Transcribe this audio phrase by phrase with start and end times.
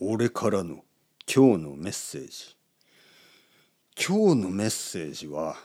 [0.00, 0.84] 俺からの
[1.26, 2.56] 今日のメッセージ。
[3.96, 5.56] 今日のメッセージは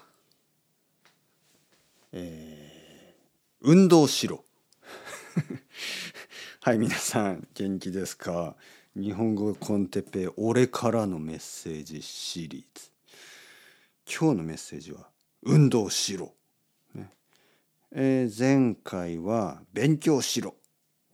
[2.12, 4.44] えー、運動しろ。
[6.62, 8.56] はい皆さん元気ですか？
[8.96, 12.90] 日本語コンテペ俺からのメッセージシリーズ。
[14.20, 15.12] 今日のメッセージは
[15.44, 16.34] 運動しろ、
[16.96, 17.12] ね。
[17.92, 20.56] えー、前回は勉強しろ、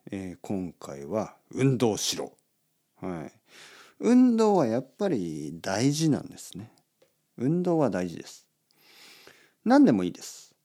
[0.10, 2.39] えー、今回は運動しろ。
[3.02, 3.32] はい。
[4.00, 6.72] 運動はやっぱり大事なんですね。
[7.38, 8.48] 運動は大事です。
[9.66, 10.56] 何でもいいです。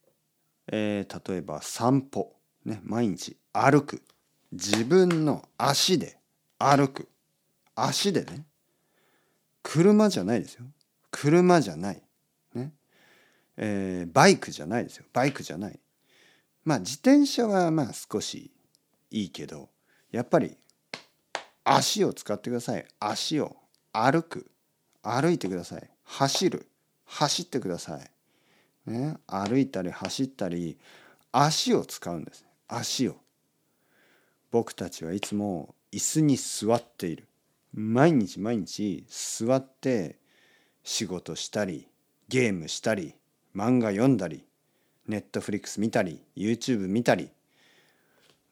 [0.68, 4.02] えー、例えば散歩、ね、毎日歩く。
[4.52, 6.16] 自分の足で
[6.58, 7.08] 歩く。
[7.74, 8.46] 足でね。
[9.62, 10.66] 車じゃないですよ。
[11.10, 12.02] 車じゃない。
[12.54, 12.72] ね。
[13.56, 15.04] えー、バイクじゃないですよ。
[15.12, 15.78] バイクじゃない。
[16.64, 18.52] まあ自転車はまあ少し
[19.10, 19.70] いいけど、
[20.10, 20.56] やっぱり
[21.64, 22.86] 足を使ってください。
[23.00, 23.56] 足を
[23.92, 24.50] 歩く。
[25.02, 25.90] 歩いてください。
[26.04, 26.66] 走る。
[27.06, 30.78] 走ってください、ね、歩いたり走ったり
[31.32, 32.44] 足を使うんです。
[32.68, 33.16] 足を。
[34.50, 37.28] 僕たちはいつも椅子に座っている。
[37.72, 40.16] 毎日毎日座って
[40.84, 41.88] 仕事したり
[42.28, 43.14] ゲームしたり
[43.54, 44.44] 漫画読んだり
[45.08, 47.30] ネットフリックス見たり YouTube 見たり。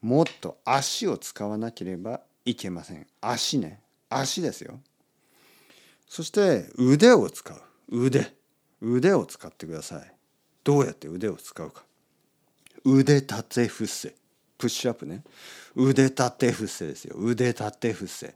[0.01, 3.07] もっと足を使わなければいけません。
[3.21, 3.81] 足ね。
[4.09, 4.79] 足ですよ。
[6.07, 7.61] そして腕を使う。
[7.89, 8.35] 腕。
[8.81, 10.15] 腕を使ってください。
[10.63, 11.83] どうやって腕を使うか。
[12.85, 14.15] 腕立て伏せ。
[14.57, 15.23] プッシュアップね。
[15.75, 17.15] 腕立て伏せですよ。
[17.17, 18.35] 腕立て伏せ。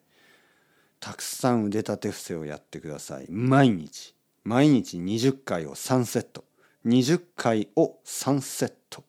[1.00, 3.28] たくさん腕立て伏せをやってください。
[3.30, 4.16] 毎日。
[4.44, 6.46] 毎日20回を3セット。
[6.86, 9.04] 20回を3セット。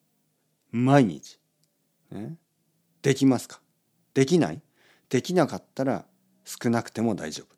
[0.70, 1.38] 毎日、
[2.10, 2.36] ね、
[3.00, 3.60] できますか？
[4.12, 4.60] できない？
[5.08, 6.04] できなかったら
[6.44, 7.54] 少なくても大丈夫。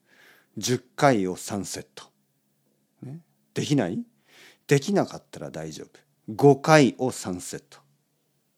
[0.59, 2.05] 10回を3セット。
[3.03, 3.20] ね、
[3.55, 4.03] できない？
[4.67, 6.33] できなかったら大丈夫。
[6.33, 7.78] 5回を3セット。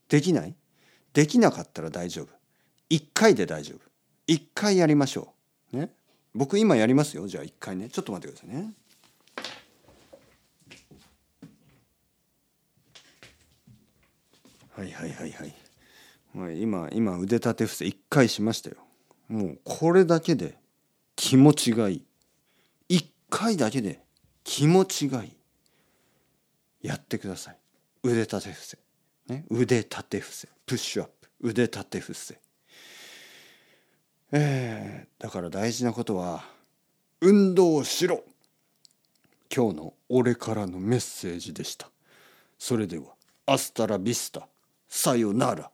[0.08, 0.54] できない？
[1.12, 2.28] できなかったら大丈夫。
[2.90, 3.80] 1回で大丈夫。
[4.28, 5.34] 1回やりましょ
[5.72, 5.76] う。
[5.76, 5.90] ね。
[6.34, 7.28] 僕今やりますよ。
[7.28, 7.88] じゃあ1回ね。
[7.88, 8.72] ちょっと待ってくださいね。
[14.74, 15.54] はいはいはいはい。
[16.34, 18.76] 今今腕立て伏せ1回しましたよ。
[19.28, 20.56] もうこれだけで
[21.14, 22.04] 気持ちがいい。
[22.88, 24.00] 1回だけで
[24.44, 25.36] 気持ちがいい。
[26.82, 27.56] やってください。
[28.02, 28.78] 腕立て伏せ、
[29.28, 30.48] ね、腕立て伏せ。
[30.66, 31.28] プッシュアップ。
[31.40, 32.40] 腕立て伏せ。
[34.32, 36.44] えー、だから大事なことは
[37.20, 38.24] 運動しろ。
[39.54, 41.90] 今日の俺からのメッセージでした。
[42.58, 43.14] それでは
[43.44, 44.48] アスタラビスタ
[44.88, 45.70] さよなら。